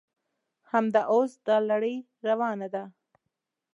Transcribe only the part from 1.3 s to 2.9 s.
دا لړۍ روانه ده.